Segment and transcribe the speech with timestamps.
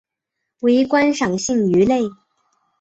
[0.61, 2.09] 为观赏性鱼类。